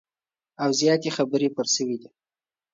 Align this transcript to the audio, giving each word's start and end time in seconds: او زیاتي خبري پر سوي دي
او 0.61 0.69
زیاتي 0.79 1.09
خبري 1.17 1.49
پر 1.55 1.65
سوي 1.75 1.95
دي 2.01 2.09